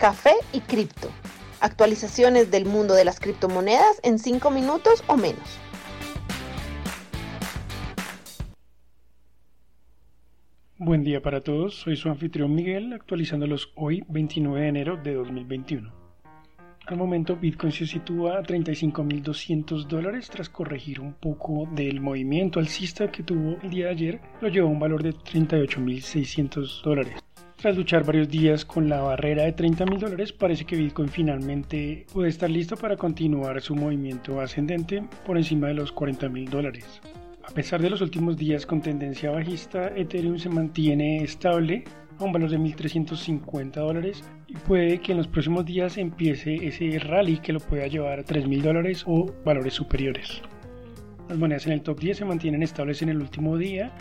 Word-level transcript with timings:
café 0.00 0.32
y 0.54 0.60
cripto. 0.60 1.10
Actualizaciones 1.60 2.50
del 2.50 2.64
mundo 2.64 2.94
de 2.94 3.04
las 3.04 3.20
criptomonedas 3.20 4.00
en 4.02 4.18
5 4.18 4.50
minutos 4.50 5.04
o 5.06 5.16
menos. 5.18 5.58
Buen 10.78 11.04
día 11.04 11.20
para 11.20 11.42
todos, 11.42 11.74
soy 11.74 11.96
su 11.96 12.08
anfitrión 12.08 12.54
Miguel, 12.54 12.94
actualizándolos 12.94 13.72
hoy 13.76 14.02
29 14.08 14.62
de 14.62 14.68
enero 14.68 14.96
de 14.96 15.12
2021. 15.12 15.92
Al 16.86 16.96
momento 16.96 17.36
Bitcoin 17.36 17.70
se 17.70 17.86
sitúa 17.86 18.38
a 18.38 18.42
35.200 18.42 19.86
dólares 19.86 20.30
tras 20.30 20.48
corregir 20.48 20.98
un 20.98 21.12
poco 21.12 21.68
del 21.72 22.00
movimiento 22.00 22.58
alcista 22.58 23.12
que 23.12 23.22
tuvo 23.22 23.58
el 23.62 23.68
día 23.68 23.84
de 23.86 23.90
ayer, 23.92 24.20
lo 24.40 24.48
llevó 24.48 24.68
a 24.68 24.70
un 24.70 24.80
valor 24.80 25.02
de 25.02 25.12
38.600 25.12 26.82
dólares. 26.82 27.22
Tras 27.60 27.76
luchar 27.76 28.04
varios 28.04 28.30
días 28.30 28.64
con 28.64 28.88
la 28.88 29.02
barrera 29.02 29.42
de 29.42 29.52
30 29.52 29.84
mil 29.84 29.98
dólares, 29.98 30.32
parece 30.32 30.64
que 30.64 30.76
Bitcoin 30.76 31.10
finalmente 31.10 32.06
puede 32.10 32.30
estar 32.30 32.48
listo 32.48 32.74
para 32.74 32.96
continuar 32.96 33.60
su 33.60 33.76
movimiento 33.76 34.40
ascendente 34.40 35.04
por 35.26 35.36
encima 35.36 35.66
de 35.68 35.74
los 35.74 35.92
40 35.92 36.30
mil 36.30 36.48
dólares. 36.48 37.02
A 37.46 37.52
pesar 37.52 37.82
de 37.82 37.90
los 37.90 38.00
últimos 38.00 38.38
días 38.38 38.64
con 38.64 38.80
tendencia 38.80 39.30
bajista, 39.30 39.92
Ethereum 39.94 40.38
se 40.38 40.48
mantiene 40.48 41.22
estable 41.22 41.84
a 42.18 42.24
un 42.24 42.32
valor 42.32 42.48
de 42.48 42.58
1.350 42.58 43.72
dólares 43.72 44.24
y 44.48 44.54
puede 44.54 44.98
que 45.02 45.12
en 45.12 45.18
los 45.18 45.28
próximos 45.28 45.66
días 45.66 45.98
empiece 45.98 46.66
ese 46.66 46.98
rally 46.98 47.40
que 47.40 47.52
lo 47.52 47.60
pueda 47.60 47.88
llevar 47.88 48.20
a 48.20 48.24
3.000 48.24 48.62
dólares 48.62 49.04
o 49.06 49.34
valores 49.44 49.74
superiores. 49.74 50.40
Las 51.28 51.36
monedas 51.36 51.66
en 51.66 51.74
el 51.74 51.82
top 51.82 52.00
10 52.00 52.16
se 52.16 52.24
mantienen 52.24 52.62
estables 52.62 53.02
en 53.02 53.10
el 53.10 53.20
último 53.20 53.58
día 53.58 53.92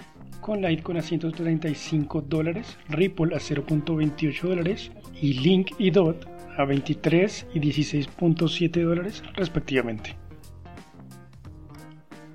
con 0.41 0.61
Litecoin 0.61 0.97
a 0.97 1.01
135 1.01 2.21
dólares, 2.21 2.77
Ripple 2.89 3.35
a 3.35 3.39
0.28 3.39 4.41
dólares 4.41 4.91
y 5.21 5.33
Link 5.33 5.71
y 5.77 5.91
DOT 5.91 6.25
a 6.57 6.65
23 6.65 7.47
y 7.53 7.59
16.7 7.59 8.83
dólares 8.83 9.23
respectivamente. 9.35 10.15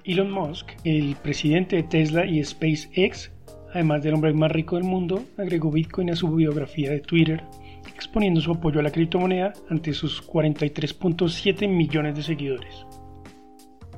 Elon 0.04 0.30
Musk, 0.30 0.72
el 0.84 1.16
presidente 1.16 1.76
de 1.76 1.82
Tesla 1.84 2.26
y 2.26 2.44
SpaceX, 2.44 3.32
además 3.72 4.02
del 4.02 4.14
hombre 4.14 4.34
más 4.34 4.52
rico 4.52 4.76
del 4.76 4.84
mundo, 4.84 5.24
agregó 5.38 5.70
Bitcoin 5.70 6.10
a 6.10 6.16
su 6.16 6.28
biografía 6.34 6.90
de 6.90 7.00
Twitter, 7.00 7.42
exponiendo 7.94 8.40
su 8.40 8.52
apoyo 8.52 8.80
a 8.80 8.82
la 8.82 8.90
criptomoneda 8.90 9.54
ante 9.70 9.94
sus 9.94 10.22
43.7 10.26 11.68
millones 11.68 12.16
de 12.16 12.22
seguidores. 12.22 12.86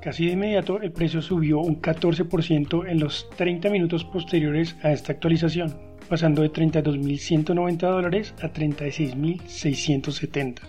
Casi 0.06 0.26
de 0.26 0.32
inmediato 0.34 0.80
el 0.80 0.92
precio 0.92 1.20
subió 1.20 1.58
un 1.58 1.82
14% 1.82 2.88
en 2.88 3.00
los 3.00 3.28
30 3.30 3.68
minutos 3.70 4.04
posteriores 4.04 4.76
a 4.84 4.92
esta 4.92 5.10
actualización, 5.10 5.76
pasando 6.08 6.42
de 6.42 6.52
32.190 6.52 7.78
dólares 7.78 8.32
a 8.40 8.52
36.670. 8.52 10.60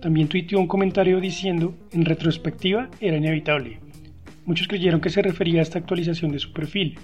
También 0.00 0.28
tuiteó 0.28 0.58
un 0.58 0.66
comentario 0.66 1.20
diciendo, 1.20 1.74
en 1.92 2.06
retrospectiva, 2.06 2.88
era 2.98 3.18
inevitable. 3.18 3.78
Muchos 4.46 4.68
creyeron 4.68 5.02
que 5.02 5.10
se 5.10 5.20
refería 5.20 5.60
a 5.60 5.64
esta 5.64 5.78
actualización 5.78 6.32
de 6.32 6.38
su 6.38 6.54
perfil, 6.54 6.98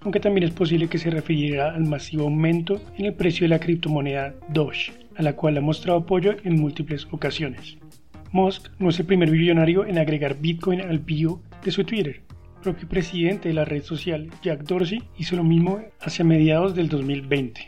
aunque 0.00 0.20
también 0.20 0.46
es 0.46 0.52
posible 0.52 0.88
que 0.88 0.98
se 0.98 1.08
refiriera 1.08 1.74
al 1.74 1.86
masivo 1.86 2.24
aumento 2.24 2.82
en 2.98 3.06
el 3.06 3.14
precio 3.14 3.46
de 3.46 3.48
la 3.48 3.60
criptomoneda 3.60 4.34
Doge, 4.50 4.92
a 5.16 5.22
la 5.22 5.36
cual 5.36 5.56
ha 5.56 5.62
mostrado 5.62 6.00
apoyo 6.00 6.36
en 6.44 6.60
múltiples 6.60 7.08
ocasiones. 7.10 7.79
Musk 8.32 8.68
no 8.78 8.90
es 8.90 9.00
el 9.00 9.06
primer 9.06 9.28
billonario 9.28 9.84
en 9.84 9.98
agregar 9.98 10.38
Bitcoin 10.38 10.80
al 10.80 11.00
bio 11.00 11.42
de 11.64 11.72
su 11.72 11.82
Twitter. 11.82 12.22
El 12.56 12.62
propio 12.62 12.88
presidente 12.88 13.48
de 13.48 13.54
la 13.54 13.64
red 13.64 13.82
social, 13.82 14.30
Jack 14.40 14.62
Dorsey, 14.62 15.02
hizo 15.18 15.34
lo 15.34 15.42
mismo 15.42 15.80
hacia 16.00 16.24
mediados 16.24 16.76
del 16.76 16.88
2020. 16.88 17.66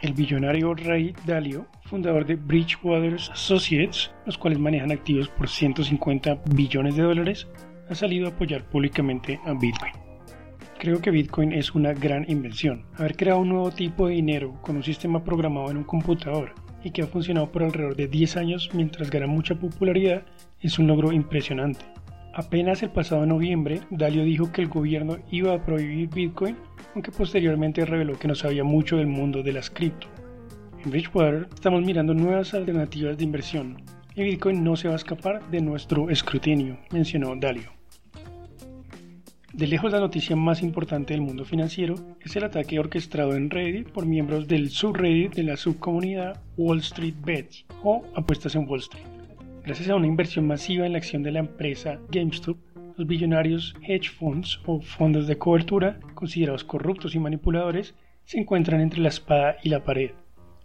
El 0.00 0.14
billonario 0.14 0.74
Ray 0.74 1.14
Dalio, 1.26 1.66
fundador 1.84 2.24
de 2.24 2.36
Bridgewater 2.36 3.16
Associates, 3.16 4.10
los 4.24 4.38
cuales 4.38 4.58
manejan 4.58 4.92
activos 4.92 5.28
por 5.28 5.46
150 5.46 6.42
billones 6.54 6.96
de 6.96 7.02
dólares, 7.02 7.46
ha 7.90 7.94
salido 7.94 8.26
a 8.26 8.30
apoyar 8.30 8.64
públicamente 8.70 9.38
a 9.44 9.52
Bitcoin. 9.52 9.92
Creo 10.78 11.02
que 11.02 11.10
Bitcoin 11.10 11.52
es 11.52 11.74
una 11.74 11.92
gran 11.92 12.24
invención. 12.30 12.86
Haber 12.94 13.14
creado 13.14 13.40
un 13.40 13.50
nuevo 13.50 13.70
tipo 13.70 14.08
de 14.08 14.14
dinero 14.14 14.58
con 14.62 14.76
un 14.76 14.82
sistema 14.82 15.22
programado 15.22 15.70
en 15.70 15.76
un 15.76 15.84
computador 15.84 16.54
y 16.86 16.92
que 16.92 17.02
ha 17.02 17.06
funcionado 17.08 17.50
por 17.50 17.64
alrededor 17.64 17.96
de 17.96 18.06
10 18.06 18.36
años 18.36 18.70
mientras 18.72 19.10
gana 19.10 19.26
mucha 19.26 19.56
popularidad 19.56 20.22
es 20.60 20.78
un 20.78 20.86
logro 20.86 21.10
impresionante. 21.10 21.84
Apenas 22.32 22.80
el 22.84 22.90
pasado 22.90 23.26
noviembre, 23.26 23.80
Dalio 23.90 24.22
dijo 24.22 24.52
que 24.52 24.62
el 24.62 24.68
gobierno 24.68 25.18
iba 25.32 25.52
a 25.52 25.64
prohibir 25.64 26.08
Bitcoin, 26.10 26.56
aunque 26.94 27.10
posteriormente 27.10 27.84
reveló 27.84 28.16
que 28.16 28.28
no 28.28 28.36
sabía 28.36 28.62
mucho 28.62 28.98
del 28.98 29.08
mundo 29.08 29.42
de 29.42 29.52
las 29.52 29.68
cripto. 29.68 30.06
En 30.84 30.92
Bridgewater 30.92 31.48
estamos 31.52 31.82
mirando 31.82 32.14
nuevas 32.14 32.54
alternativas 32.54 33.18
de 33.18 33.24
inversión 33.24 33.82
y 34.14 34.22
Bitcoin 34.22 34.62
no 34.62 34.76
se 34.76 34.86
va 34.86 34.94
a 34.94 34.98
escapar 34.98 35.44
de 35.50 35.60
nuestro 35.60 36.08
escrutinio, 36.08 36.78
mencionó 36.92 37.34
Dalio. 37.34 37.75
De 39.56 39.66
lejos 39.66 39.90
la 39.90 40.00
noticia 40.00 40.36
más 40.36 40.62
importante 40.62 41.14
del 41.14 41.22
mundo 41.22 41.46
financiero 41.46 41.94
es 42.20 42.36
el 42.36 42.44
ataque 42.44 42.78
orquestado 42.78 43.34
en 43.34 43.48
Reddit 43.48 43.88
por 43.88 44.04
miembros 44.04 44.46
del 44.46 44.68
subreddit 44.68 45.34
de 45.34 45.44
la 45.44 45.56
subcomunidad 45.56 46.42
Wall 46.58 46.80
Street 46.80 47.14
Bets 47.24 47.64
o 47.82 48.04
apuestas 48.14 48.54
en 48.54 48.68
Wall 48.68 48.80
Street. 48.80 49.06
Gracias 49.64 49.88
a 49.88 49.96
una 49.96 50.08
inversión 50.08 50.46
masiva 50.46 50.84
en 50.84 50.92
la 50.92 50.98
acción 50.98 51.22
de 51.22 51.32
la 51.32 51.38
empresa 51.38 51.98
GameStop, 52.10 52.58
los 52.98 53.06
billonarios 53.06 53.74
hedge 53.80 54.10
funds 54.10 54.60
o 54.66 54.82
fondos 54.82 55.26
de 55.26 55.38
cobertura, 55.38 56.00
considerados 56.12 56.62
corruptos 56.62 57.14
y 57.14 57.18
manipuladores, 57.18 57.94
se 58.26 58.38
encuentran 58.38 58.82
entre 58.82 59.00
la 59.00 59.08
espada 59.08 59.56
y 59.62 59.70
la 59.70 59.82
pared. 59.82 60.10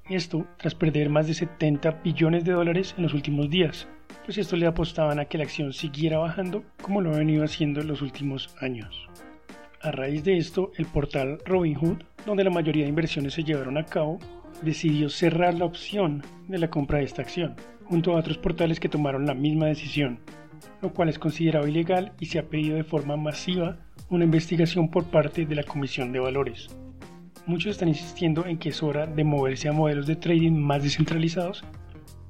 Esto 0.09 0.45
tras 0.57 0.75
perder 0.75 1.07
más 1.07 1.27
de 1.27 1.33
70 1.33 2.01
billones 2.03 2.43
de 2.43 2.51
dólares 2.51 2.93
en 2.97 3.03
los 3.03 3.13
últimos 3.13 3.49
días, 3.49 3.87
pues 4.25 4.37
esto 4.37 4.55
le 4.55 4.67
apostaban 4.67 5.19
a 5.19 5.25
que 5.25 5.37
la 5.37 5.43
acción 5.43 5.73
siguiera 5.73 6.19
bajando 6.19 6.63
como 6.81 7.01
lo 7.01 7.13
ha 7.13 7.17
venido 7.17 7.43
haciendo 7.43 7.81
en 7.81 7.87
los 7.87 8.01
últimos 8.01 8.55
años. 8.59 9.07
A 9.81 9.91
raíz 9.91 10.23
de 10.23 10.37
esto, 10.37 10.71
el 10.77 10.85
portal 10.85 11.39
Robinhood, 11.45 12.03
donde 12.25 12.43
la 12.43 12.51
mayoría 12.51 12.83
de 12.83 12.89
inversiones 12.89 13.33
se 13.33 13.43
llevaron 13.43 13.77
a 13.77 13.85
cabo, 13.85 14.19
decidió 14.61 15.09
cerrar 15.09 15.55
la 15.55 15.65
opción 15.65 16.23
de 16.47 16.59
la 16.59 16.69
compra 16.69 16.99
de 16.99 17.05
esta 17.05 17.23
acción, 17.23 17.55
junto 17.85 18.11
a 18.11 18.19
otros 18.19 18.37
portales 18.37 18.79
que 18.79 18.89
tomaron 18.89 19.25
la 19.25 19.33
misma 19.33 19.65
decisión, 19.65 20.19
lo 20.81 20.93
cual 20.93 21.09
es 21.09 21.17
considerado 21.17 21.67
ilegal 21.67 22.13
y 22.19 22.27
se 22.27 22.37
ha 22.37 22.47
pedido 22.47 22.75
de 22.75 22.83
forma 22.83 23.17
masiva 23.17 23.77
una 24.09 24.25
investigación 24.25 24.89
por 24.89 25.05
parte 25.05 25.45
de 25.45 25.55
la 25.55 25.63
Comisión 25.63 26.11
de 26.11 26.19
Valores. 26.19 26.67
Muchos 27.47 27.71
están 27.71 27.87
insistiendo 27.87 28.45
en 28.45 28.59
que 28.59 28.69
es 28.69 28.83
hora 28.83 29.07
de 29.07 29.23
moverse 29.23 29.67
a 29.67 29.73
modelos 29.73 30.05
de 30.05 30.15
trading 30.15 30.51
más 30.51 30.83
descentralizados 30.83 31.63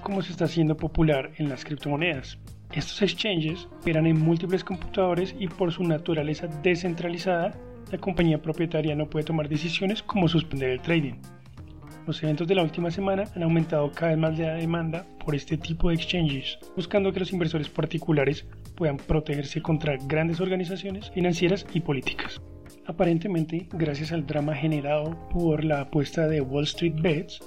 como 0.02 0.22
se 0.22 0.32
está 0.32 0.46
haciendo 0.46 0.76
popular 0.76 1.32
en 1.38 1.50
las 1.50 1.64
criptomonedas. 1.64 2.38
Estos 2.74 3.02
exchanges 3.02 3.68
operan 3.80 4.08
en 4.08 4.20
múltiples 4.20 4.64
computadores 4.64 5.36
y 5.40 5.48
por 5.48 5.72
su 5.72 5.84
naturaleza 5.84 6.48
descentralizada, 6.64 7.54
la 7.92 7.98
compañía 7.98 8.42
propietaria 8.42 8.96
no 8.96 9.10
puede 9.10 9.26
tomar 9.26 9.50
decisiones 9.50 10.02
como 10.02 10.28
suspender 10.28 10.70
el 10.70 10.82
trading. 10.82 11.16
Los 12.08 12.24
eventos 12.24 12.48
de 12.48 12.56
la 12.56 12.64
última 12.64 12.90
semana 12.90 13.26
han 13.36 13.44
aumentado 13.44 13.92
cada 13.92 14.12
vez 14.12 14.18
más 14.18 14.40
la 14.40 14.56
demanda 14.56 15.06
por 15.24 15.36
este 15.36 15.58
tipo 15.58 15.90
de 15.90 15.96
exchanges, 15.96 16.58
buscando 16.76 17.12
que 17.12 17.20
los 17.20 17.32
inversores 17.32 17.70
particulares 17.70 18.46
puedan 18.76 18.98
protegerse 18.98 19.62
contra 19.62 19.98
grandes 20.08 20.42
organizaciones 20.42 21.12
financieras 21.12 21.66
y 21.74 21.82
políticas. 21.82 22.42
Aparentemente, 22.88 23.68
gracias 23.74 24.12
al 24.12 24.26
drama 24.26 24.56
generado 24.56 25.16
por 25.30 25.64
la 25.64 25.82
apuesta 25.82 26.28
de 26.28 26.42
Wall 26.42 26.64
Street 26.64 26.96
Bets, 27.00 27.40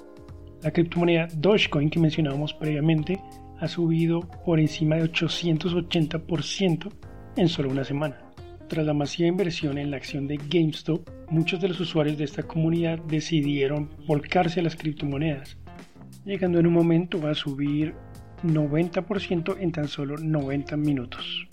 la 0.65 0.71
criptomoneda 0.71 1.29
Dogecoin 1.37 1.91
que 1.91 2.01
mencionábamos 2.01 2.55
previamente 2.55 3.21
ha 3.61 3.69
subido 3.69 4.21
por 4.47 4.59
encima 4.59 4.97
de 4.97 5.05
880% 5.13 6.91
en 7.37 7.49
solo 7.49 7.69
una 7.69 7.85
semana. 7.85 8.19
Tras 8.67 8.87
la 8.87 8.95
masiva 8.95 9.29
inversión 9.29 9.77
en 9.77 9.91
la 9.91 9.99
acción 9.99 10.27
de 10.27 10.39
GameStop, 10.39 11.07
muchos 11.29 11.61
de 11.61 11.69
los 11.69 11.79
usuarios 11.81 12.17
de 12.17 12.25
esta 12.25 12.45
comunidad 12.45 12.99
decidieron 13.01 13.91
volcarse 14.07 14.61
a 14.61 14.63
las 14.63 14.75
criptomonedas, 14.75 15.59
llegando 16.25 16.59
en 16.59 16.67
un 16.67 16.73
momento 16.73 17.27
a 17.29 17.35
subir 17.35 17.95
90% 18.43 19.59
en 19.61 19.71
tan 19.71 19.87
solo 19.87 20.17
90 20.17 20.79
minutos. 20.79 21.47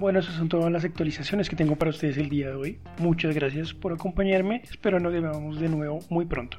Bueno, 0.00 0.20
esas 0.20 0.36
son 0.36 0.48
todas 0.48 0.72
las 0.72 0.84
actualizaciones 0.84 1.50
que 1.50 1.56
tengo 1.56 1.76
para 1.76 1.90
ustedes 1.90 2.16
el 2.16 2.30
día 2.30 2.48
de 2.48 2.54
hoy. 2.54 2.78
Muchas 2.98 3.34
gracias 3.34 3.74
por 3.74 3.92
acompañarme. 3.92 4.62
Espero 4.64 4.98
nos 4.98 5.12
veamos 5.12 5.60
de 5.60 5.68
nuevo 5.68 6.00
muy 6.08 6.24
pronto. 6.24 6.58